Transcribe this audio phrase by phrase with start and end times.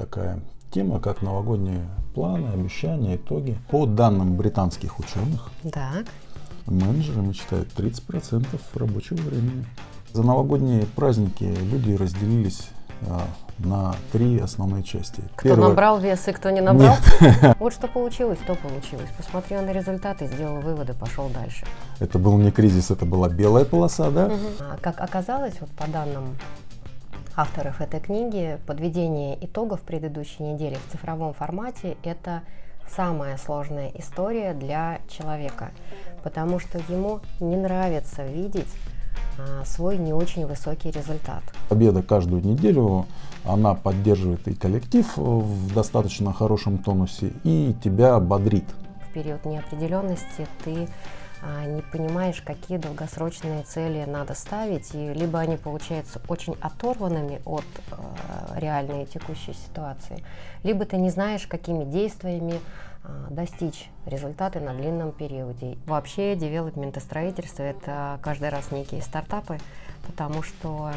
[0.00, 3.56] такая тема, как новогодние планы, обещания, итоги.
[3.70, 6.04] По данным британских ученых, Так.
[6.66, 9.64] менеджеры мечтают 30% рабочего времени.
[10.12, 12.68] За новогодние праздники люди разделились
[13.08, 13.22] а,
[13.58, 15.22] на три основные части.
[15.34, 16.96] Кто Первое- набрал вес и кто не набрал?
[17.22, 19.08] Нет, Вот что получилось, то получилось.
[19.16, 21.64] Посмотрел на результаты, сделал выводы, пошел дальше.
[22.00, 24.30] это был не кризис, это была белая полоса, да?
[24.60, 26.36] А, Как оказалось, вот по данным
[27.36, 32.42] авторов этой книги, подведение итогов предыдущей недели в цифровом формате– это
[32.88, 35.70] самая сложная история для человека,
[36.24, 38.68] потому что ему не нравится видеть
[39.38, 41.42] а, свой не очень высокий результат.
[41.68, 43.04] Победа каждую неделю,
[43.44, 48.64] она поддерживает и коллектив в достаточно хорошем тонусе, и тебя бодрит.
[49.10, 50.88] В период неопределенности ты
[51.66, 58.58] не понимаешь, какие долгосрочные цели надо ставить, и либо они получаются очень оторванными от э,
[58.58, 60.24] реальной текущей ситуации,
[60.62, 62.60] либо ты не знаешь, какими действиями
[63.06, 65.78] а, достичь результаты на длинном периоде.
[65.86, 69.58] Вообще, девелопмент и строительство– это каждый раз некие стартапы,
[70.06, 70.90] потому что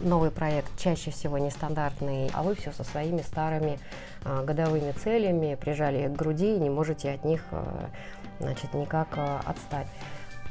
[0.00, 3.78] новый проект чаще всего нестандартный, а вы все со своими старыми
[4.24, 7.90] а, годовыми целями прижали к груди и не можете от них а,
[8.40, 9.88] значит, никак а, отстать.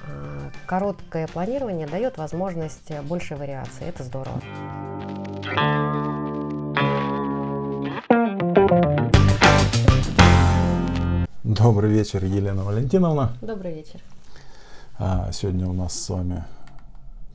[0.08, 3.86] А, Короткое планирование дает возможность большей вариации.
[3.86, 4.42] Это здорово.
[11.44, 13.34] Добрый вечер, Елена Валентиновна.
[13.42, 14.00] Добрый вечер.
[14.98, 16.44] А, Сегодня у нас с вами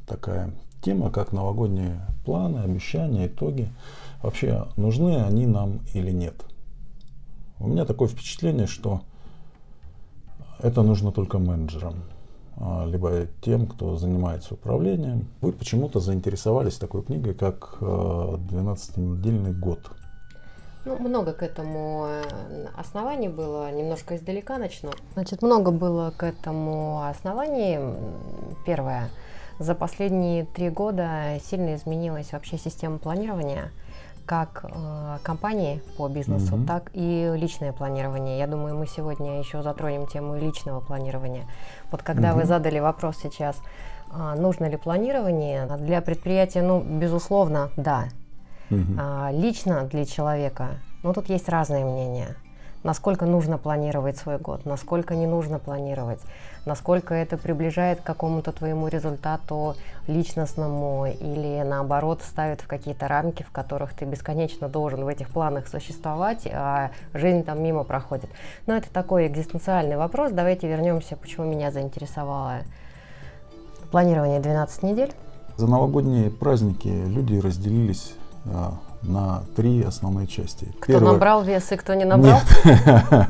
[0.07, 0.51] такая
[0.83, 3.69] тема, как новогодние планы, обещания, итоги.
[4.23, 6.35] Вообще, нужны они нам или нет?
[7.59, 9.03] У меня такое впечатление, что
[10.63, 11.95] это нужно только менеджерам,
[12.57, 15.29] а, либо тем, кто занимается управлением.
[15.41, 19.81] Вы почему-то заинтересовались такой книгой, как э, «12-недельный год».
[20.87, 24.91] Ну, много к этому э, оснований было, немножко издалека начну.
[25.13, 27.79] Значит, много было к этому оснований.
[28.65, 29.11] Первое.
[29.59, 33.73] За последние три года сильно изменилась вообще система планирования
[34.27, 36.67] как э, компании по бизнесу, Мгм.
[36.67, 38.39] так и личное планирование.
[38.39, 41.45] Я думаю, мы сегодня еще затронем тему личного планирования.
[41.91, 42.49] Вот когда вы Мгм.
[42.49, 43.57] задали вопрос сейчас,
[44.13, 48.05] а, нужно ли планирование для предприятия, ну, безусловно, да.
[48.71, 48.97] Мгм.
[49.01, 50.69] А, лично для человека,
[51.03, 52.37] ну тут есть разные мнения.
[52.83, 56.21] Насколько нужно планировать свой год, насколько не нужно планировать,
[56.67, 59.77] насколько это приближает к какому-то твоему результату
[60.07, 65.69] личностному или наоборот ставит в какие-то рамки, в которых ты бесконечно должен в этих планах
[65.69, 68.31] существовать, а жизнь там мимо проходит.
[68.67, 70.33] Но это такой экзистенциальный вопрос.
[70.33, 72.61] Давайте вернемся, почему меня заинтересовало
[73.91, 75.13] планирование 12 недель.
[75.57, 78.15] За новогодние праздники люди разделились
[78.47, 80.67] а, на три основные части.
[80.81, 82.39] Кто Первая- набрал вес и кто не набрал?
[82.65, 82.87] Нет.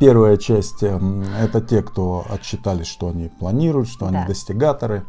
[0.00, 4.18] Первая часть эм, это те, кто отчитались, что они планируют, что Да.
[4.20, 5.04] они достигаторы.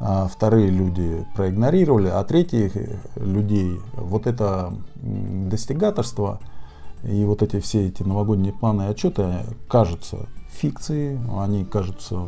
[0.00, 2.72] А Вторые люди проигнорировали, а третьих
[3.16, 6.40] людей вот это достигаторство
[7.04, 9.36] и вот эти все эти новогодние планы и отчеты
[9.68, 12.22] кажутся фикцией, они кажутся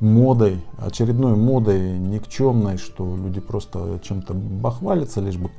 [0.00, 5.50] модой, очередной модой никчемной, что люди просто чем-то бахвалятся, лишь бы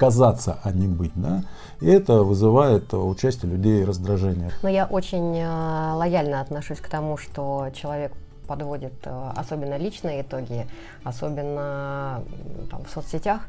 [0.00, 1.44] казаться, а не быть, да,
[1.80, 4.50] и это вызывает у части людей раздражение.
[4.62, 8.12] Но я очень э, лояльно отношусь к тому, что человек
[8.48, 10.66] подводит э, особенно личные итоги,
[11.04, 12.22] особенно
[12.70, 13.42] там, в соцсетях,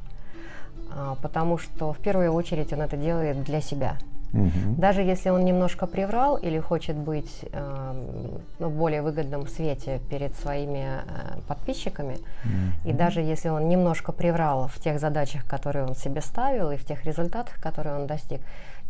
[0.93, 3.95] а, потому что в первую очередь он это делает для себя.
[4.33, 4.75] Мгм.
[4.75, 7.93] Даже если он немножко приврал или хочет быть э,
[8.59, 12.17] ну, в более выгодном свете перед своими э, подписчиками,
[12.85, 16.85] и даже если он немножко приврал в тех задачах, которые он себе ставил, и в
[16.85, 18.41] тех результатах, которые он достиг,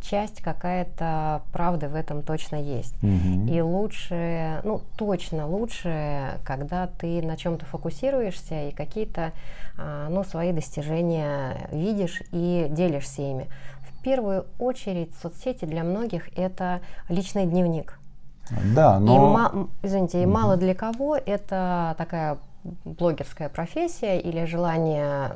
[0.02, 2.96] часть какая-то правды в этом точно есть.
[3.02, 3.48] Мгм.
[3.48, 9.32] И лучше, ну точно лучше, когда ты на чем-то фокусируешься и какие-то
[9.78, 13.48] а, ну, свои достижения видишь и делишься ими.
[14.02, 18.00] В первую очередь соцсети для многих это личный дневник.
[18.74, 22.40] Да, И, но м, извините, и мало для кого это такая
[22.84, 25.36] блогерская профессия или желание,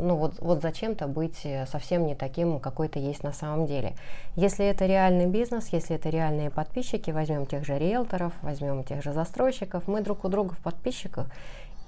[0.00, 3.92] ну вот, вот зачем-то быть совсем не таким, какой ты есть на самом деле.
[4.34, 9.12] Если это реальный бизнес, если это реальные подписчики, возьмем тех же риэлторов, возьмем тех же
[9.12, 11.26] застройщиков, мы друг у друга в подписчиках,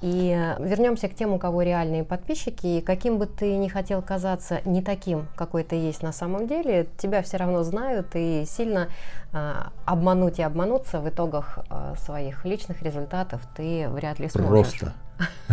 [0.03, 4.03] и э, вернемся к тем, у кого реальные подписчики, и каким бы ты ни хотел
[4.03, 8.89] казаться не таким, какой ты есть на самом деле, тебя все равно знают, и сильно
[9.33, 9.55] э,
[9.85, 14.51] обмануть и обмануться в итогах э, своих личных результатов ты вряд ли сможешь.
[14.51, 14.93] просто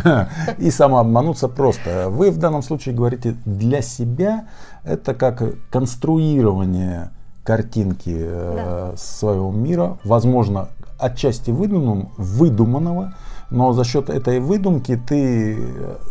[0.57, 2.09] И самообмануться просто.
[2.09, 4.47] Вы в данном случае говорите для себя,
[4.83, 7.11] это как конструирование
[7.43, 13.13] картинки э, своего мира, возможно, отчасти выдуманного, выдуманного,
[13.49, 15.57] но за счет этой выдумки ты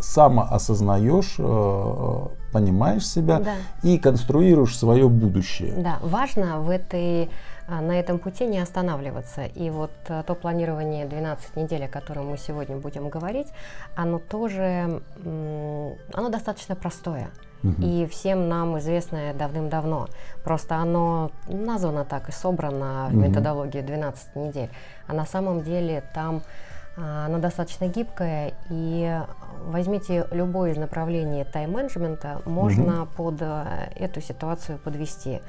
[0.01, 3.53] сам осознаешь, э, понимаешь себя да.
[3.83, 5.73] и конструируешь свое будущее.
[5.77, 7.29] Да, важно в этой
[7.69, 9.45] на этом пути не останавливаться.
[9.45, 13.47] И вот э, то планирование 12 недель, о котором мы сегодня будем говорить,
[13.95, 17.29] оно тоже, оно достаточно простое.
[17.63, 17.81] Угу.
[17.81, 20.07] И всем нам известное давным-давно.
[20.43, 23.25] Просто оно названо так и собрано в угу.
[23.27, 24.69] методологии 12 недель.
[25.07, 26.41] А на самом деле там
[27.01, 29.21] а, оно достаточно гибкое, и
[29.67, 33.11] возьмите любое из направлений тайм-менеджмента, можно угу.
[33.15, 35.41] под э, эту ситуацию подвести.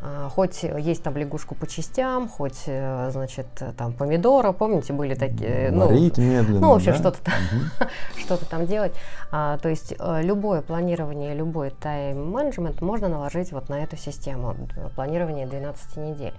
[0.00, 3.46] А, хоть есть там лягушку по частям, хоть, э, значит,
[3.76, 6.98] там помидора, помните, были такие, ну, Варить медленно, ну, вообще да?
[6.98, 7.90] что-то там, угу.
[8.18, 8.92] что-то там делать.
[9.32, 14.54] А, то есть э, любое планирование, любой тайм-менеджмент можно наложить вот на эту систему,
[14.94, 16.34] планирование 12 недель.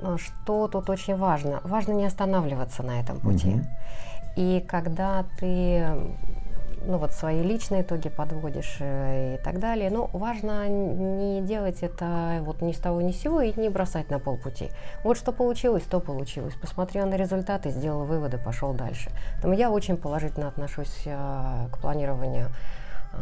[0.00, 1.60] Но что тут очень важно?
[1.64, 3.54] Важно не останавливаться на этом пути.
[3.54, 3.66] Угу.
[4.36, 5.86] И когда ты
[6.86, 9.90] ну вот свои личные итоги подводишь э, и так далее.
[9.90, 14.10] Но важно не делать это вот ни с того ни с сего и не бросать
[14.10, 14.70] на полпути.
[15.02, 16.54] Вот что получилось, то получилось.
[16.60, 19.10] Посмотрел на результаты, сделал выводы, пошел дальше.
[19.34, 22.48] Поэтому я очень положительно отношусь э, к планированию
[23.12, 23.16] э,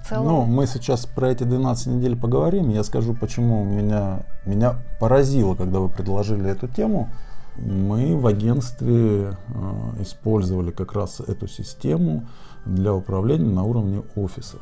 [0.00, 0.26] в целом.
[0.26, 2.70] Ну, мы сейчас про эти 12 недель поговорим.
[2.70, 7.10] Я скажу, почему меня, меня поразило, когда вы предложили эту тему.
[7.56, 9.34] Мы в агентстве э,
[10.00, 12.26] использовали как раз эту систему
[12.64, 14.60] для управления на уровне офисов.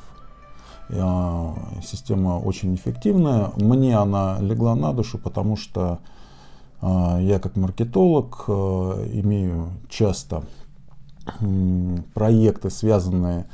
[1.82, 3.52] Система очень эффективная.
[3.56, 6.00] Мне она легла на душу, потому что
[6.82, 10.42] а, я как маркетолог а, имею часто
[12.14, 13.44] проекты, связанные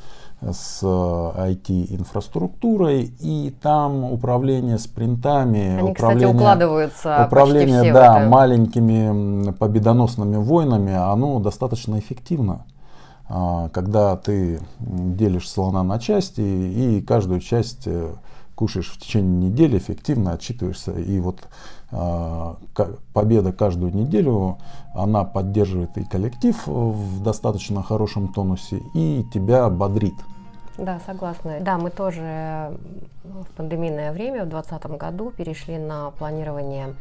[0.41, 10.95] с IT-инфраструктурой, и там управление спринтами, Они, управление, кстати, укладываются управление да, маленькими победоносными войнами,
[10.95, 12.65] оно достаточно эффективно.
[13.29, 18.15] А, когда ты делишь слона на части и каждую часть э,
[18.55, 20.93] кушаешь в течение недели, эффективно отчитываешься.
[20.93, 21.41] И вот
[21.91, 22.57] а,
[23.13, 24.59] победа каждую неделю,
[24.95, 30.15] она поддерживает и коллектив в достаточно хорошем тонусе, и тебя бодрит.
[30.79, 31.59] Да, согласна.
[31.61, 32.77] Да, мы тоже
[33.25, 36.95] в пандемийное время в 2020 году перешли на планирование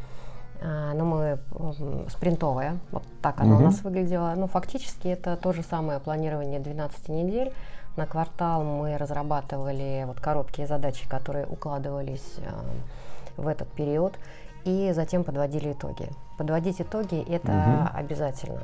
[0.61, 3.63] но ну, мы спринтовая, вот так оно угу.
[3.63, 4.33] у нас выглядело.
[4.35, 7.53] Ну, фактически это то же самое планирование 12 недель.
[7.95, 14.19] На квартал мы разрабатывали вот короткие задачи, которые укладывались э, в этот период,
[14.65, 16.09] и затем подводили итоги.
[16.37, 17.97] Подводить итоги это угу.
[17.97, 18.61] обязательно.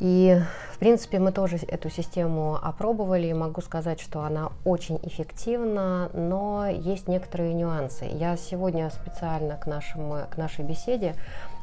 [0.00, 0.40] И,
[0.72, 7.08] в принципе, мы тоже эту систему опробовали, могу сказать, что она очень эффективна, но есть
[7.08, 8.04] некоторые нюансы.
[8.04, 11.14] Я сегодня специально к, нашему, к нашей беседе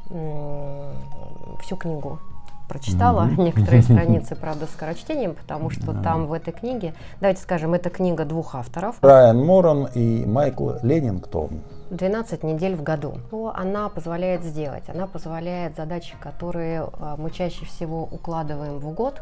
[0.08, 2.20] всю книгу
[2.68, 3.40] прочитала mm-hmm.
[3.40, 6.02] некоторые страницы, правда, скорочтением, потому что mm-hmm.
[6.02, 8.96] там в этой книге, давайте скажем, это книга двух авторов.
[9.00, 11.60] Брайан Моран и Майкл Леннингтон.
[11.90, 13.18] 12 недель в году.
[13.28, 14.84] Что она позволяет сделать?
[14.88, 19.20] Она позволяет задачи, которые э, мы чаще всего укладываем в год,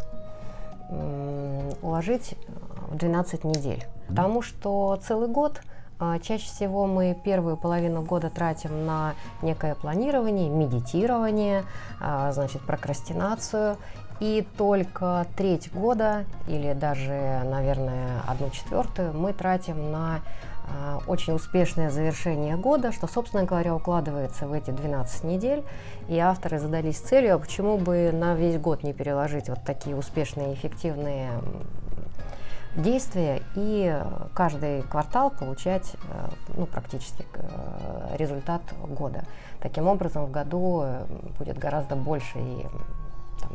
[1.83, 2.35] уложить
[2.91, 3.85] в 12 недель.
[4.07, 5.61] Потому что целый год–
[6.23, 11.65] чаще всего мы первую половину года тратим на некое планирование, медитирование,
[12.01, 13.77] а, значит, прокрастинацию.
[14.21, 20.21] И только треть года или даже, наверное, одну четвертую мы тратим на
[20.67, 25.65] а, очень успешное завершение года, что, собственно говоря, укладывается в эти 12 недель.
[26.09, 30.55] И авторы задались целью, а почему бы на весь год не переложить вот такие успешные,
[30.55, 31.31] эффективные
[32.77, 34.01] действия и
[34.35, 39.25] каждый квартал получать э, ну, практически э, результат года.
[39.61, 41.05] Таким образом, в году э,
[41.39, 42.67] будет гораздо больше и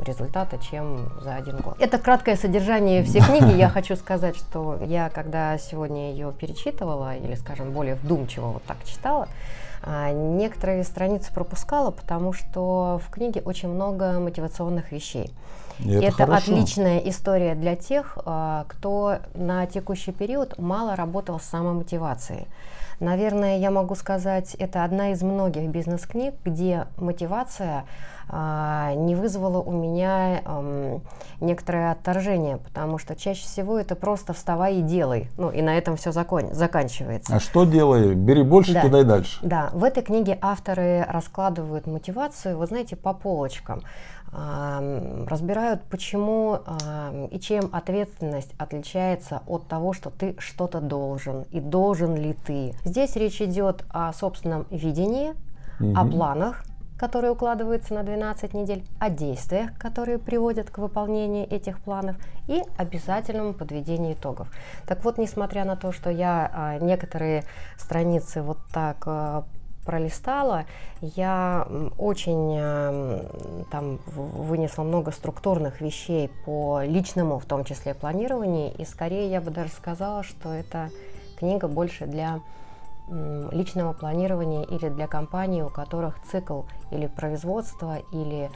[0.04, 1.76] результата, чем за один год.
[1.80, 3.58] Это краткое содержание всей книги.
[3.58, 8.78] Я хочу сказать, что я, когда сегодня ее перечитывала, или, скажем, более вдумчиво вот так
[8.86, 9.28] читала,
[9.82, 15.34] а, некоторые страницы пропускала, потому что в книге очень много мотивационных вещей.
[15.80, 21.44] И это, это отличная история для тех, а, кто на текущий период мало работал с
[21.44, 22.48] самомотивацией.
[23.00, 27.86] Наверное, я могу сказать, это одна из многих бизнес-книг, где мотивация
[28.32, 31.02] не вызвало у меня эм,
[31.40, 35.30] некоторое отторжение, потому что чаще всего это просто вставай и делай.
[35.38, 37.36] Ну и на этом все закон, заканчивается.
[37.36, 38.14] А что делай?
[38.14, 38.82] Бери больше, да.
[38.82, 39.40] кидай дальше.
[39.42, 43.82] Да, в этой книге авторы раскладывают мотивацию, вы знаете, по полочкам
[44.32, 51.60] разбирают спрашивают, почему э, и чем ответственность отличается от того, что ты что-то должен и
[51.60, 52.74] должен ли ты.
[52.84, 55.34] Здесь речь идет о собственном видении,
[55.80, 55.94] угу.
[55.96, 56.64] о планах,
[57.00, 63.54] которые укладываются на 12 недель, о действиях, которые приводят к выполнению этих планов и обязательному
[63.54, 64.52] подведению итогов.
[64.86, 67.46] Так вот, несмотря на то, что я а, некоторые
[67.78, 69.46] страницы вот так а,
[69.86, 70.66] пролистала,
[71.02, 71.66] я
[71.98, 79.32] очень а, там вынесла много структурных вещей по личному, в том числе планированию, и скорее
[79.32, 80.90] я бы даже сказала, что это
[81.38, 82.42] книга больше для
[83.52, 88.50] личного планирования или для компаний, у которых цикл или производства, или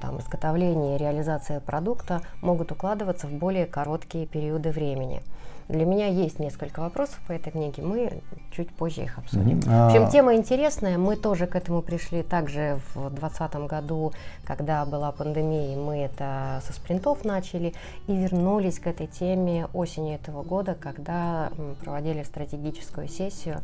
[0.00, 5.22] там, изготовления и реализация продукта могут укладываться в более короткие периоды времени.
[5.68, 8.20] Для меня есть несколько вопросов по этой книге, мы
[8.52, 9.60] чуть позже их обсудим.
[9.60, 9.84] Mm-hmm.
[9.84, 14.12] В общем, тема интересная, мы тоже к этому пришли также в 2020 году,
[14.44, 17.72] когда была пандемия, мы это со спринтов начали
[18.06, 21.50] и вернулись к этой теме осенью этого года, когда
[21.82, 23.60] проводили стратегическую сессию.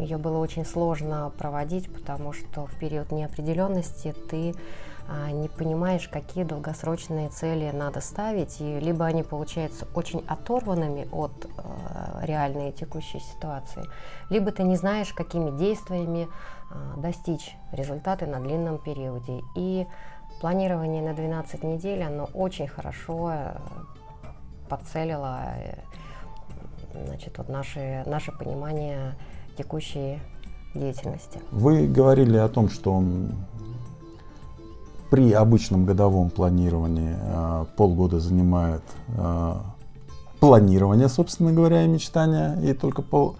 [0.00, 4.54] Ее было очень сложно проводить, потому что в период неопределенности ты
[5.06, 11.44] а, не понимаешь, какие долгосрочные цели надо ставить, и либо они получаются очень оторванными от
[11.44, 13.84] э, реальной текущей ситуации,
[14.30, 19.42] либо ты не знаешь, какими действиями э, достичь результаты на длинном периоде.
[19.56, 19.86] И
[20.40, 23.56] планирование на 12 недель, оно очень хорошо э,
[24.70, 25.74] подцелило э,
[27.06, 29.16] значит, вот наше, наше понимание
[29.56, 30.20] текущей
[30.74, 31.40] деятельности.
[31.50, 33.02] Вы говорили о том, что
[35.10, 38.82] при обычном годовом планировании э, полгода занимает
[39.16, 39.54] э,
[40.40, 43.36] планирование, собственно говоря, и мечтания, и только пол,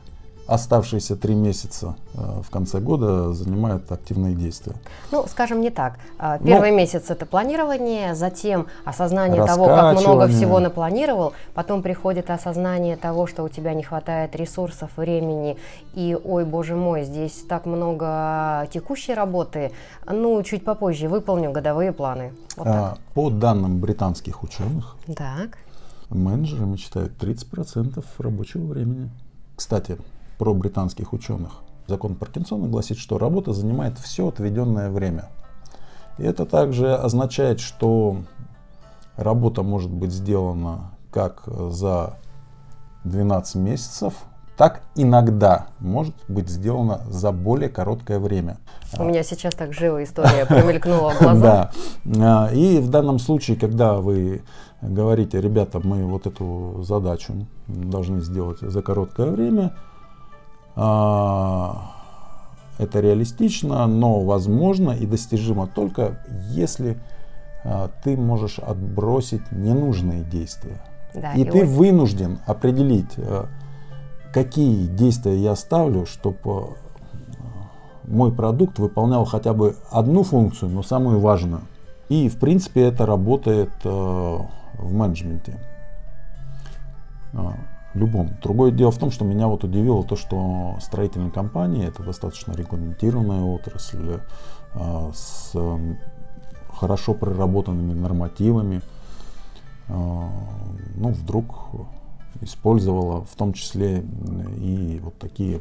[0.47, 4.75] оставшиеся три месяца э, в конце года занимают активные действия.
[5.11, 5.99] Ну, скажем не так.
[6.19, 12.31] А, первый Но, месяц это планирование, затем осознание того, как много всего напланировал, потом приходит
[12.31, 15.57] осознание того, что у тебя не хватает ресурсов, времени,
[15.95, 19.73] и, ой, боже мой, здесь так много текущей работы,
[20.07, 22.33] ну, чуть попозже выполню годовые планы.
[22.57, 25.59] Вот а, по данным британских ученых, так.
[26.11, 29.11] менеджеры мечтают 30% рабочего времени.
[29.57, 29.99] Кстати,
[30.39, 31.63] про британских ученых.
[31.87, 35.31] Закон Паркинсона гласит, что работа занимает все отведенное время.
[36.19, 38.19] И это также означает, что
[39.17, 42.17] работа может быть сделана как за
[43.05, 44.15] 12 месяцев,
[44.57, 48.59] так иногда может быть сделано за более короткое время.
[48.99, 51.71] У меня сейчас так живая история промелькнула в глаза.
[52.05, 52.51] Да.
[52.53, 54.43] И в данном случае, когда вы
[54.81, 59.94] говорите, ребята, мы вот эту задачу должны сделать за короткое время, а,
[62.79, 66.19] это реалистично, но возможно и достижимо только
[66.51, 66.99] если
[67.65, 70.83] а, ты можешь отбросить ненужные действия.
[71.15, 71.77] Да, и, и ты вот...
[71.77, 73.47] вынужден определить, а,
[74.33, 76.77] какие действия я ставлю, чтобы
[78.05, 81.63] мой продукт выполнял хотя бы одну функцию, но самую важную.
[82.11, 84.47] И в принципе это работает в
[84.79, 85.59] менеджменте
[87.95, 88.31] любом.
[88.43, 93.43] Другое дело в том, что меня вот удивило то, что строительные компании это достаточно регламентированная
[93.43, 94.21] отрасль
[94.75, 95.95] э, с э,
[96.73, 98.83] хорошо проработанными нормативами.
[99.89, 99.93] Э,
[100.97, 101.69] ну, вдруг
[102.41, 104.05] использовала в том числе
[104.59, 105.61] и вот такие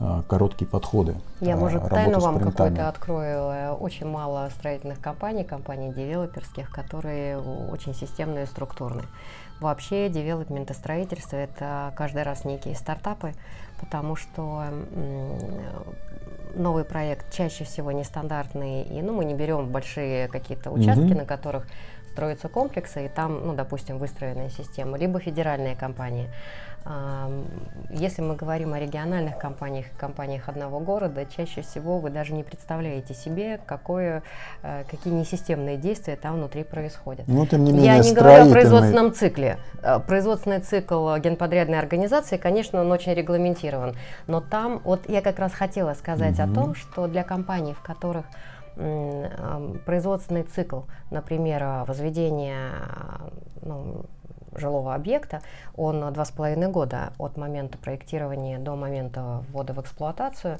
[0.00, 1.14] э, короткие подходы.
[1.40, 3.74] Я, может, тайну вам какой-то открою.
[3.76, 9.06] Очень мало строительных компаний, компаний девелоперских, которые очень системные и структурные.
[9.60, 13.32] Вообще девелопмент и строительство– это каждый раз некие стартапы,
[13.80, 14.64] потому что
[16.54, 21.16] новый проект чаще всего нестандартный, и ну, мы не берем большие какие-то участки, mm-hmm.
[21.16, 21.66] на которых
[22.12, 26.30] строятся комплексы, и там, ну, допустим, выстроенная система, либо федеральные компании.
[27.88, 33.14] Если мы говорим о региональных компаниях, компаниях одного города, чаще всего вы даже не представляете
[33.14, 34.22] себе, какое,
[34.62, 37.26] э, какие несистемные действия там внутри происходят.
[37.26, 39.58] Ну, тем не менее, Я не говорю о производственном цикле.
[39.82, 43.96] Э, производственный цикл генподрядной организации, конечно, он очень регламентирован.
[44.26, 46.50] Но там, вот я как раз хотела сказать угу.
[46.50, 48.26] о том, что для компаний, в которых
[49.86, 50.80] производственный цикл,
[51.12, 52.72] например, возведение
[53.62, 54.04] ну,
[54.56, 55.40] жилого объекта,
[55.76, 60.58] он два с половиной года от момента проектирования до момента ввода в эксплуатацию.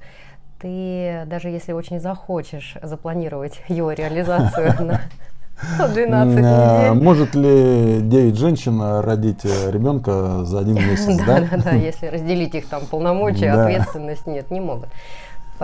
[0.60, 4.74] Ты даже если очень захочешь запланировать его реализацию
[5.78, 7.02] на 12 недель.
[7.02, 11.40] Может ли 9 женщин родить ребенка за один месяц, да?
[11.40, 14.88] Да, да, если разделить их там полномочия, ответственность, нет, не могут.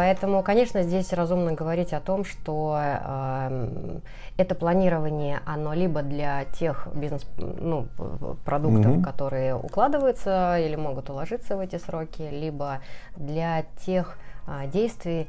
[0.00, 4.00] Поэтому, конечно, здесь разумно говорить о том, что э,
[4.38, 7.86] это планирование, оно либо для тех бизнес ну,
[8.96, 9.02] угу.
[9.02, 12.80] которые укладываются или могут уложиться в эти сроки, либо
[13.14, 14.16] для тех
[14.46, 15.28] э, действий,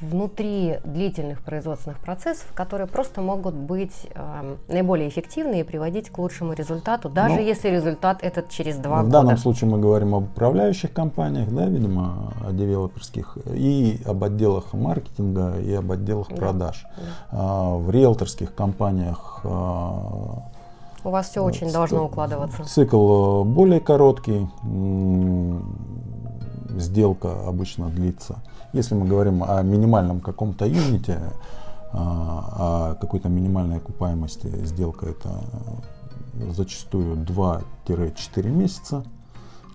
[0.00, 6.52] внутри длительных производственных процессов, которые просто могут быть э, наиболее эффективны и приводить к лучшему
[6.52, 9.08] результату, даже ну, если результат этот через два в года.
[9.08, 14.72] В данном случае мы говорим об управляющих компаниях, да, видимо, о девелоперских, и об отделах
[14.72, 16.86] маркетинга, и об отделах да, продаж.
[16.96, 17.02] Да.
[17.32, 20.42] А, в риэлторских компаниях а,
[21.02, 22.64] у вас все очень должно укладываться.
[22.64, 24.48] Цикл более короткий,
[26.78, 28.38] сделка обычно длится
[28.72, 31.20] если мы говорим о минимальном каком-то юните,
[31.92, 35.30] а, о какой-то минимальной окупаемости, сделка это
[36.50, 39.04] зачастую 2-4 месяца,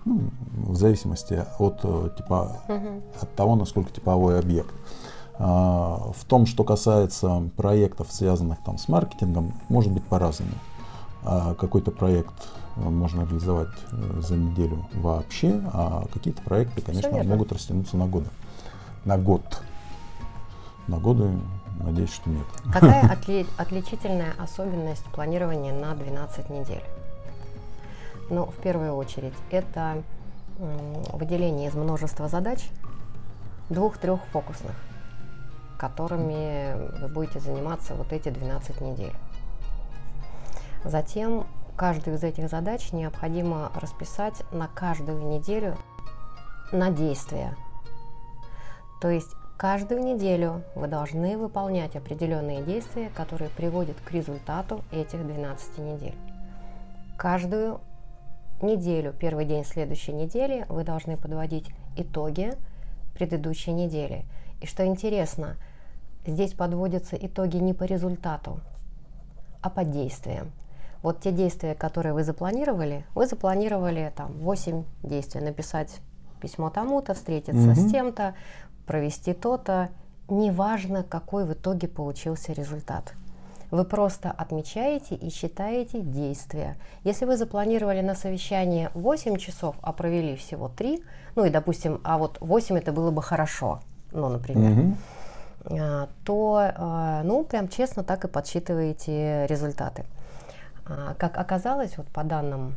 [0.04, 0.20] ну,
[0.54, 1.80] в зависимости от,
[2.16, 3.02] типа, угу.
[3.20, 4.74] от того, насколько типовой объект.
[5.38, 10.52] А, в том, что касается проектов, связанных там, с маркетингом, может быть по-разному.
[11.24, 12.34] А, какой-то проект
[12.76, 18.26] можно реализовать э, за неделю вообще, а какие-то проекты, конечно, могут растянуться на годы
[19.04, 19.62] на год.
[20.86, 21.30] На годы,
[21.80, 22.46] надеюсь, что нет.
[22.72, 26.82] Какая отли- отличительная особенность планирования на 12 недель?
[28.30, 30.02] Ну, в первую очередь, это
[30.58, 32.68] выделение из множества задач,
[33.70, 34.74] двух-трех фокусных,
[35.78, 39.12] которыми вы будете заниматься вот эти 12 недель.
[40.84, 41.46] Затем
[41.76, 45.76] каждую из этих задач необходимо расписать на каждую неделю
[46.72, 47.56] на действия,
[49.04, 55.76] то есть каждую неделю вы должны выполнять определенные действия, которые приводят к результату этих 12
[55.76, 56.14] недель.
[57.18, 57.82] Каждую
[58.62, 61.68] неделю, первый день следующей недели, вы должны подводить
[61.98, 62.54] итоги
[63.12, 64.24] предыдущей недели.
[64.62, 65.58] И что интересно,
[66.24, 68.58] здесь подводятся итоги не по результату,
[69.60, 70.50] а по действиям.
[71.02, 76.00] Вот те действия, которые вы запланировали, вы запланировали там 8 действий, написать
[76.40, 77.74] письмо тому-то, встретиться угу.
[77.74, 78.34] с тем-то,
[78.86, 79.90] провести то-то,
[80.28, 83.14] неважно, какой в итоге получился результат.
[83.70, 86.76] Вы просто отмечаете и считаете действия.
[87.02, 91.02] Если вы запланировали на совещание 8 часов, а провели всего 3,
[91.34, 93.80] ну и, допустим, а вот 8 это было бы хорошо,
[94.12, 94.94] ну, например,
[95.66, 96.08] угу.
[96.24, 100.04] то, а, ну, прям честно так и подсчитываете результаты.
[100.86, 102.76] А, как оказалось, вот по данным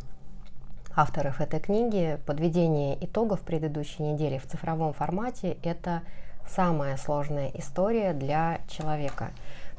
[0.98, 6.02] авторов этой книги, подведение итогов предыдущей недели в цифровом формате– это
[6.50, 9.30] самая сложная история для человека,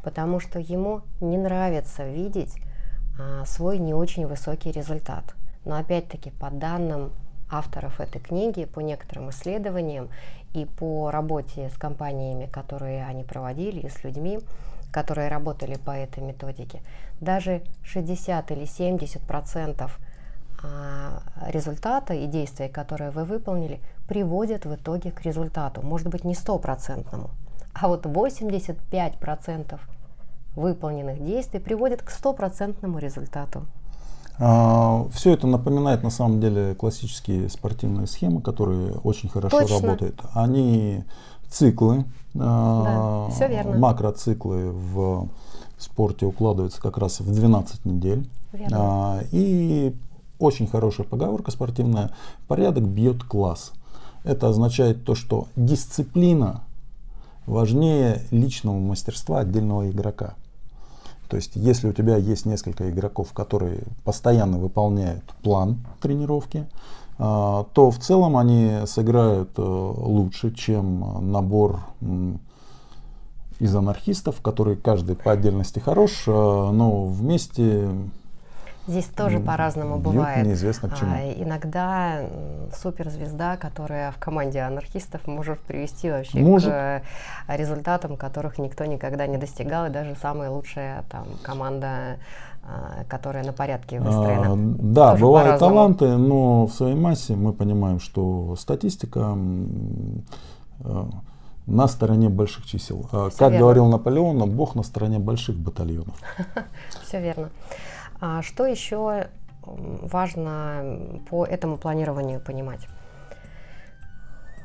[0.05, 2.55] потому что ему не нравится видеть
[3.19, 5.25] а, свой не очень высокий результат.
[5.65, 7.11] Но опять-таки, по данным
[7.51, 10.11] авторов этой книги, по некоторым исследованиям
[10.55, 14.39] и по работе с компаниями, которые они проводили, и с людьми,
[14.93, 16.81] которые работали по этой методике,
[17.21, 19.99] даже 60 или 70 процентов
[21.47, 25.83] результата и действия, которые вы выполнили, приводят в итоге к результату.
[25.83, 27.31] Может быть, не стопроцентному,
[27.75, 29.79] а вот 85%
[30.57, 33.65] выполненных действий приводят к стопроцентному результату.
[34.41, 39.81] А, все это напоминает на самом деле классические спортивные схемы, которые очень хорошо Точно.
[39.81, 40.21] работают.
[40.33, 41.05] Они
[41.49, 42.05] циклы,
[42.39, 43.79] а, да, верно.
[43.79, 45.29] макроциклы в
[45.79, 48.29] спорте укладываются как раз в 12 недель.
[48.53, 49.23] Верно.
[49.33, 49.95] И
[50.39, 52.11] очень хорошая поговорка спортивная.
[52.47, 53.73] Порядок бьет класс.
[54.25, 56.63] Это означает то, что дисциплина
[57.47, 60.35] важнее личного мастерства отдельного игрока.
[61.29, 66.67] То есть, если у тебя есть несколько игроков, которые постоянно выполняют план тренировки,
[67.19, 71.81] а, то в целом они сыграют э, лучше, чем набор
[73.59, 77.91] из анархистов, которые каждый по отдельности хорош, э, но вместе
[78.89, 80.47] Здесь тоже по-разному бывает.
[80.47, 81.13] Неизвестно к чему.
[81.15, 82.23] А, иногда
[82.75, 86.71] суперзвезда, которая в команде анархистов, может привести вообще может.
[86.71, 87.03] к
[87.49, 92.17] результатам, которых никто никогда не достигал, и даже самая лучшая там команда
[92.63, 94.53] а, которая на порядке выстроена.
[94.53, 99.39] А, да, Тоже бывают таланты, но в своей массе мы понимаем, что статистика
[100.81, 101.05] э,
[101.67, 103.07] на стороне больших чисел.
[103.07, 103.59] Все как верно.
[103.59, 106.15] говорил Наполеон, Бог на стороне больших батальонов.
[107.07, 107.51] Все верно.
[108.21, 109.29] А что еще
[109.65, 112.89] важно по этому планированию понимать?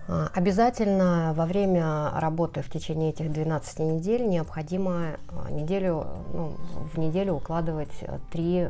[0.08, 6.56] А, обязательно во время работы в течение этих 12 недель необходимо а, неделю, ну,
[6.94, 8.70] в неделю укладывать три,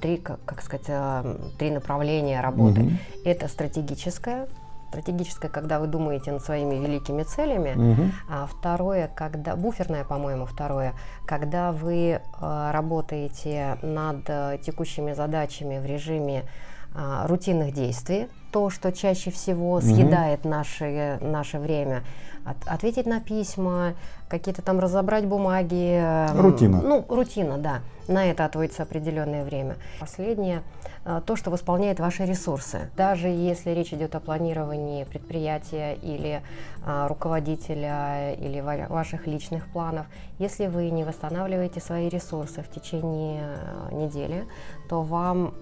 [0.00, 0.86] три как, как сказать,
[1.58, 2.82] три направления работы.
[2.82, 2.90] Угу.
[3.24, 4.48] Это стратегическое
[4.92, 8.12] стратегическое, когда вы думаете над своими великими целями, Мгм.
[8.28, 10.92] а второе, когда буферное, по-моему, второе,
[11.26, 16.42] когда вы э, работаете над э, текущими задачами в режиме
[16.94, 22.02] а, рутинных действий, то, что чаще всего съедает наше, наше время,
[22.44, 23.94] От- ответить на письма,
[24.28, 25.96] какие-то там разобрать бумаги.
[26.00, 26.82] эм, Рутина.
[26.82, 27.80] Ну, рутина, да.
[28.08, 29.76] На это отводится определенное время.
[30.00, 30.62] Последнее,
[31.04, 32.90] э, то, что восполняет ваши ресурсы.
[32.96, 36.42] Даже если речь идет о планировании предприятия или
[36.84, 40.06] а, руководителя, или ва- ваших личных планов,
[40.40, 43.42] если вы не восстанавливаете свои ресурсы в течение
[43.90, 44.44] э, недели,
[44.88, 45.54] то вам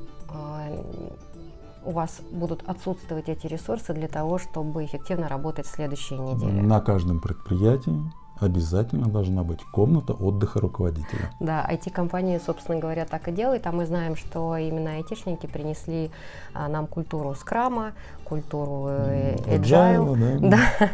[1.84, 6.60] у вас будут отсутствовать эти ресурсы для того, чтобы эффективно работать в следующие недели.
[6.60, 7.94] На каждом предприятии
[8.40, 11.30] обязательно должна быть комната отдыха руководителя.
[11.40, 16.10] Да, IT-компании, собственно говоря, так и делают, а мы знаем, что именно айтишники принесли
[16.54, 17.92] а, нам культуру скрама,
[18.24, 20.48] культуру э, agile, Agile, да.
[20.48, 20.90] да,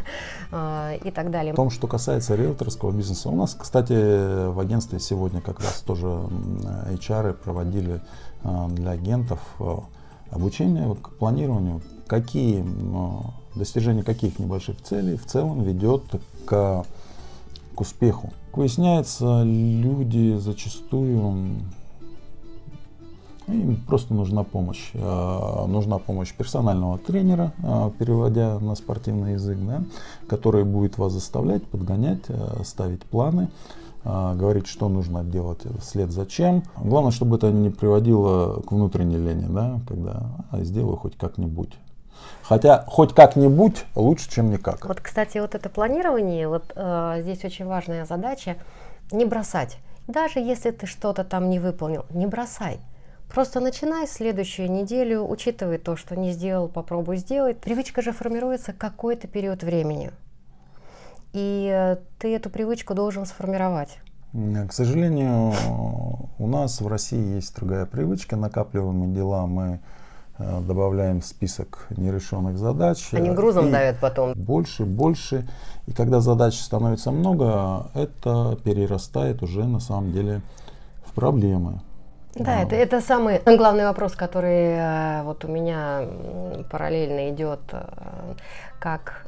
[0.51, 1.53] а, и так далее.
[1.53, 6.07] В том, что касается риэлторского бизнеса, у нас, кстати, в агентстве сегодня как раз тоже
[6.07, 8.01] HR проводили
[8.71, 9.83] для агентов а,
[10.31, 16.03] обучение к планированию, какие м, достижение каких небольших целей в целом ведет
[16.45, 16.85] к,
[17.75, 18.33] к успеху.
[18.51, 21.63] Как Выясняется, люди зачастую м,
[23.49, 24.91] им просто нужна помощь.
[24.93, 27.53] Нужна помощь персонального тренера,
[27.97, 29.85] переводя на спортивный язык, да,
[30.27, 32.25] который будет вас заставлять, подгонять,
[32.65, 33.49] ставить планы,
[34.35, 36.63] говорить, что нужно делать вслед за чем.
[36.77, 41.77] Главное, чтобы это не приводило к внутренней лени, да, когда а, сделаю хоть как-нибудь.
[42.43, 44.87] Хотя хоть как-нибудь лучше, чем никак.
[44.87, 48.57] Вот, кстати, вот это планирование, вот э, здесь очень важная задача
[49.11, 49.79] не бросать.
[50.07, 52.79] Даже если ты что-то там не выполнил, не бросай.
[53.29, 57.59] Просто начинай следующую неделю, учитывая то, что не сделал, попробуй сделать.
[57.59, 60.13] Привычка же формируется какой-то период времени.
[61.37, 63.99] И э, ты эту привычку должен сформировать.
[64.33, 65.53] К сожалению,
[66.39, 68.37] у нас в России есть другая привычка.
[68.37, 69.81] Накапливаемые дела мы
[70.39, 73.07] э, добавляем в список нерешенных задач.
[73.13, 74.33] Они э, грузом и давят потом.
[74.33, 75.47] Больше, больше.
[75.87, 80.41] И когда задач становится много, это перерастает уже на самом деле
[81.05, 81.83] в проблемы.
[82.39, 86.03] Да, А, это, это самый главный вопрос, который э, вот у меня
[86.71, 87.85] параллельно идет, э,
[88.79, 89.27] как,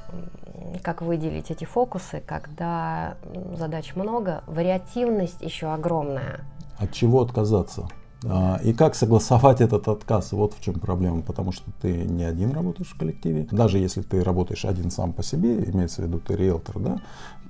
[0.82, 3.14] как выделить эти фокусы, когда
[3.56, 6.40] задач много, вариативность еще огромная.
[6.78, 7.88] От чего отказаться?
[8.24, 10.32] А, И как согласовать этот отказ?
[10.32, 11.22] Вот в чем проблема.
[11.22, 13.46] Потому что ты не один работаешь в коллективе.
[13.50, 17.00] Даже если ты работаешь один сам по себе, имеется в виду ты риэлтор, да,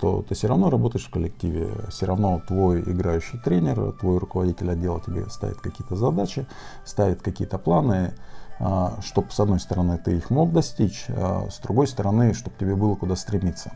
[0.00, 1.70] то ты все равно работаешь в коллективе.
[1.88, 6.46] Все равно твой играющий тренер, твой руководитель отдела тебе ставит какие-то задачи,
[6.84, 8.14] ставит какие-то планы,
[9.02, 12.96] чтобы с одной стороны ты их мог достичь, а с другой стороны, чтобы тебе было
[12.96, 13.70] куда стремиться.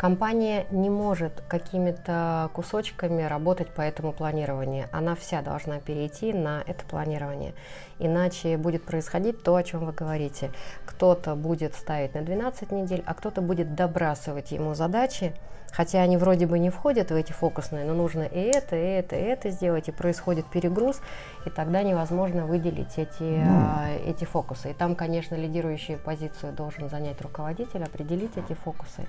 [0.00, 4.88] Компания не может какими-то кусочками работать по этому планированию.
[4.92, 7.52] Она вся должна перейти на это планирование.
[7.98, 10.52] Иначе будет происходить то, о чем вы говорите.
[10.86, 15.34] Кто-то будет ставить на 12 недель, а кто-то будет добрасывать ему задачи,
[15.70, 19.16] хотя они вроде бы не входят в эти фокусные, но нужно и это, и это,
[19.16, 21.02] и это сделать, и происходит перегруз,
[21.44, 24.70] и тогда невозможно выделить эти, э, эти фокусы.
[24.70, 29.06] И там, конечно, лидирующую позицию должен занять руководитель, определить эти фокусы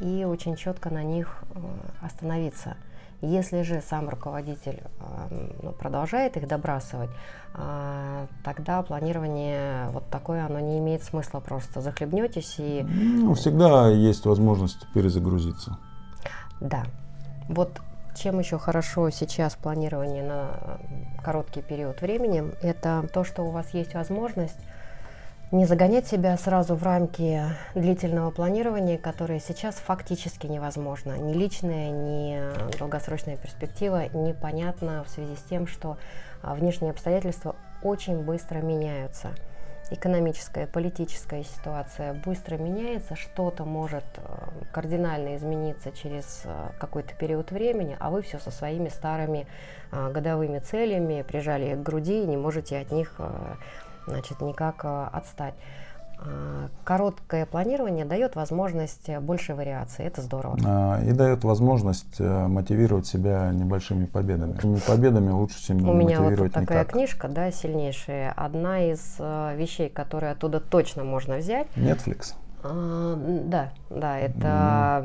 [0.00, 1.58] и очень четко на них э,
[2.02, 2.76] остановиться.
[3.22, 7.10] Если же сам руководитель э, ну, продолжает их добрасывать,
[7.54, 11.80] э, тогда планирование вот такое, оно не имеет смысла просто.
[11.80, 15.78] Захлебнетесь и Ну, всегда есть возможность перезагрузиться.
[16.60, 16.84] да.
[17.48, 17.80] Вот
[18.16, 20.78] чем еще хорошо сейчас планирование на
[21.22, 24.58] короткий период времени, это то, что у вас есть возможность
[25.52, 27.42] не загонять себя сразу в рамки
[27.74, 31.16] длительного планирования, которое сейчас фактически невозможно.
[31.16, 32.40] Ни личная, ни
[32.78, 35.98] долгосрочная перспектива непонятна в связи с тем, что
[36.42, 39.28] а, внешние обстоятельства очень быстро меняются.
[39.88, 44.20] Экономическая, политическая ситуация быстро меняется, что-то может э,
[44.72, 49.46] кардинально измениться через э, какой-то период времени, а вы все со своими старыми
[49.92, 53.20] годовыми целями прижали к груди и не можете от них
[54.06, 55.54] значит, никак э, отстать.
[56.18, 60.04] А, Короткое планирование дает возможность большей вариации.
[60.04, 60.56] Это здорово.
[60.64, 64.52] А, И дает возможность э, мотивировать себя небольшими победами.
[64.54, 66.92] Такими победами лучше, чем У меня вот такая никак.
[66.92, 68.32] книжка, да, сильнейшая.
[68.36, 71.66] Одна из э, вещей, которые оттуда точно можно взять.
[71.76, 72.34] Netflix.
[72.62, 73.14] А,
[73.44, 75.02] да, да, это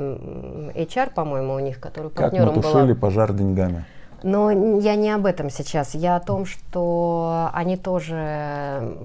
[0.74, 2.62] HR, по-моему, у них, который Как мы партнером была.
[2.72, 3.84] тушили пожар деньгами.
[4.22, 5.94] Но я не об этом сейчас.
[5.94, 8.96] Я о том, что они тоже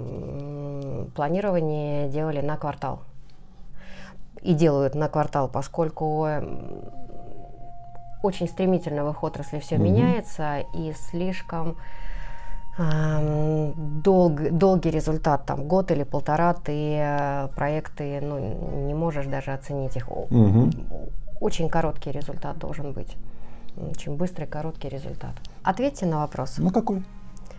[1.16, 3.00] планирование делали на квартал.
[4.42, 6.28] и делают на квартал, поскольку
[8.24, 9.84] очень стремительно в их отрасли все угу.
[9.84, 11.76] меняется и слишком
[12.78, 18.38] долг, долгий результат, там год или полтора, ты э, проекты ну,
[18.86, 20.12] не можешь даже оценить их.
[20.12, 20.70] Угу.
[21.42, 23.18] Очень короткий результат должен быть.
[23.78, 25.34] Очень быстрый, короткий результат.
[25.64, 26.56] Ответьте на вопрос.
[26.58, 27.04] Ну какой?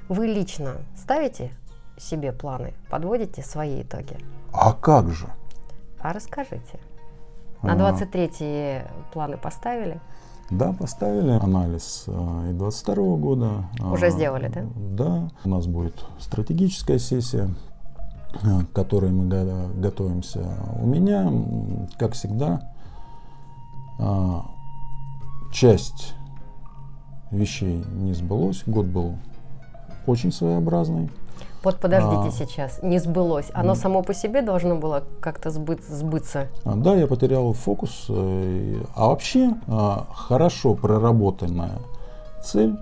[0.09, 1.53] Вы лично ставите
[1.97, 4.17] себе планы, подводите свои итоги?
[4.53, 5.27] А как же?
[6.01, 6.81] А расскажите.
[7.63, 10.01] На 23 планы поставили?
[10.51, 13.65] Да, поставили анализ э, и 22 года.
[13.81, 14.65] Уже а, сделали, да?
[14.75, 15.29] Да.
[15.45, 17.51] У нас будет стратегическая сессия,
[18.43, 19.27] э, к которой мы
[19.75, 20.41] готовимся.
[20.81, 21.31] У меня,
[21.99, 22.73] как всегда,
[23.99, 24.47] а,
[25.53, 26.15] часть
[27.31, 28.63] вещей не сбылось.
[28.67, 29.17] Год был
[30.07, 31.11] очень своеобразный.
[31.63, 33.51] Вот подождите а, сейчас, не сбылось.
[33.53, 33.81] Оно да.
[33.81, 36.47] само по себе должно было как-то сбыт, сбыться.
[36.65, 38.07] А, да, я потерял фокус.
[38.09, 41.79] Э, а вообще а, хорошо проработанная
[42.43, 42.77] цель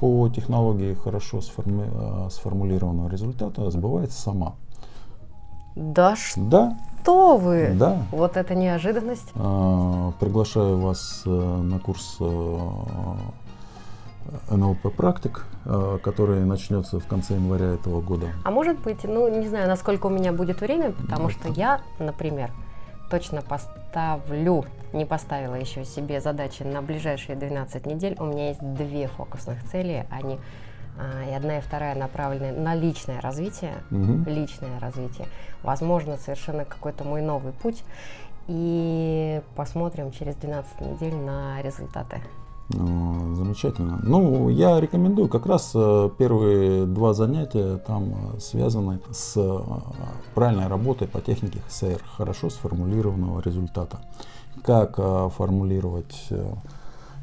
[0.00, 4.54] по технологии хорошо сформи, а, сформулированного результата сбывается сама.
[5.76, 6.76] Да да.
[7.02, 7.70] Что вы?
[7.74, 8.02] Да.
[8.10, 9.32] Вот это неожиданность.
[9.34, 12.58] А, приглашаю вас э, на курс э,
[14.50, 18.26] НЛП практик, э, который начнется в конце января этого года.
[18.44, 22.50] А может быть, ну не знаю, насколько у меня будет время, потому что я, например,
[23.10, 28.16] точно поставлю, не поставила еще себе задачи на ближайшие 12 недель.
[28.18, 30.38] У меня есть две фокусных цели, они а,
[31.28, 34.28] и одна и вторая направлены на личное развитие, угу.
[34.28, 35.28] личное развитие.
[35.62, 37.84] Возможно, совершенно какой-то мой новый путь.
[38.48, 42.20] И посмотрим через 12 недель на результаты.
[42.70, 43.98] Ну, замечательно.
[44.02, 49.60] Ну, я рекомендую как раз э, первые два занятия там э, связаны с э,
[50.34, 54.00] правильной работой по технике ХСР, хорошо сформулированного результата.
[54.62, 54.96] Как
[55.34, 56.28] формулировать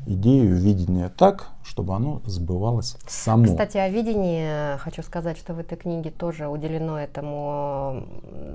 [0.06, 3.46] идею, видение так, чтобы оно сбывалось само.
[3.46, 8.06] Кстати, о видении хочу сказать, что в этой книге тоже уделено этому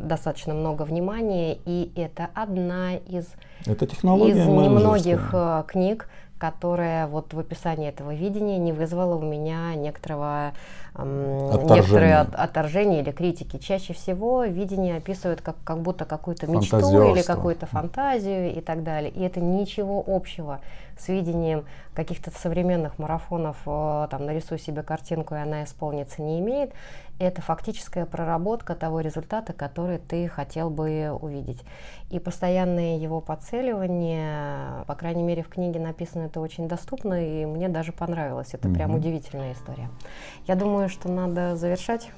[0.04, 3.26] достаточно много внимания, и это одна из,
[3.66, 5.34] это технология из немногих
[5.66, 6.08] книг,
[6.38, 10.52] которая вот в описании этого видения не вызвала у меня некоторого
[10.98, 13.58] некоторые от, отторжения или критики.
[13.58, 16.78] Чаще всего видение описывают как, как будто какую-то мечту
[17.14, 19.10] или какую-то фантазию и так далее.
[19.10, 20.60] И это ничего общего
[20.98, 26.72] с видением каких-то современных марафонов, э, там, нарисуй себе картинку, и она исполнится, не имеет.
[27.18, 31.62] Это фактическая проработка того результата, который ты хотел бы увидеть.
[32.08, 37.68] И постоянное его подцеливание, по крайней мере, в книге написано это очень доступно, и мне
[37.68, 38.54] даже понравилось.
[38.54, 38.74] Это mm-hmm.
[38.74, 39.90] прям удивительная история.
[40.46, 42.10] Я думаю, что надо завершать.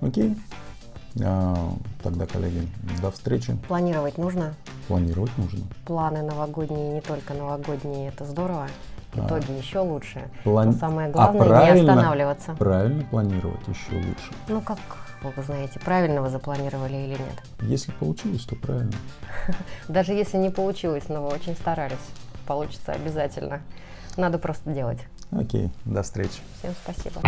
[0.00, 0.36] Окей.
[1.24, 1.72] А,
[2.04, 2.68] тогда, коллеги,
[3.02, 3.56] до встречи.
[3.66, 4.54] Планировать нужно?
[4.86, 5.64] Планировать нужно.
[5.84, 8.68] Планы новогодние, не только новогодние, это здорово.
[9.14, 10.30] Итоги а, еще лучше.
[10.44, 10.66] План...
[10.66, 12.54] Но самое главное а не останавливаться.
[12.54, 14.32] Правильно планировать еще лучше.
[14.46, 14.78] Ну как
[15.22, 17.42] вы знаете, правильно вы запланировали или нет?
[17.62, 18.92] Если получилось, то правильно.
[19.88, 21.96] Даже если не получилось, но вы очень старались,
[22.46, 23.62] получится обязательно.
[24.16, 25.00] Надо просто делать.
[25.30, 26.40] Окей, до встречи.
[26.58, 27.20] Всем спасибо.